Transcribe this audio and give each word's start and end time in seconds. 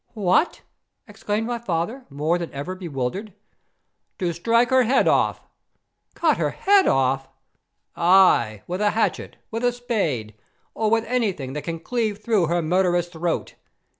"What?" 0.15 0.63
exclaimed 1.07 1.45
my 1.45 1.59
father, 1.59 2.07
more 2.09 2.39
than 2.39 2.51
ever 2.53 2.73
bewildered. 2.73 3.33
"To 4.17 4.33
strike 4.33 4.71
her 4.71 4.81
head 4.81 5.07
off." 5.07 5.43
"Cut 6.15 6.37
her 6.37 6.49
head 6.49 6.87
off!" 6.87 7.27
"Aye, 7.95 8.63
with 8.65 8.81
a 8.81 8.89
hatchet, 8.97 9.37
with 9.51 9.63
a 9.63 9.71
spade, 9.71 10.33
or 10.73 10.89
with 10.89 11.05
anything 11.05 11.53
that 11.53 11.65
can 11.65 11.79
cleave 11.79 12.17
through 12.17 12.47
her 12.47 12.63
murderous 12.63 13.09
throat. 13.09 13.53